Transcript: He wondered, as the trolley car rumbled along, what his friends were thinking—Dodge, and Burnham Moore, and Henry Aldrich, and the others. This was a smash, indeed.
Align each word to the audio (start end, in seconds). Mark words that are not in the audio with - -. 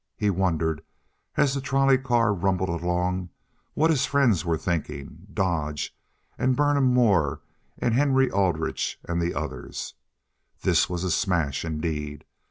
He 0.17 0.31
wondered, 0.31 0.83
as 1.37 1.53
the 1.53 1.61
trolley 1.61 1.99
car 1.99 2.33
rumbled 2.33 2.69
along, 2.81 3.29
what 3.75 3.91
his 3.91 4.07
friends 4.07 4.43
were 4.43 4.57
thinking—Dodge, 4.57 5.95
and 6.39 6.55
Burnham 6.55 6.85
Moore, 6.91 7.41
and 7.77 7.93
Henry 7.93 8.27
Aldrich, 8.31 8.99
and 9.07 9.21
the 9.21 9.35
others. 9.35 9.93
This 10.63 10.89
was 10.89 11.03
a 11.03 11.11
smash, 11.11 11.63
indeed. 11.63 12.25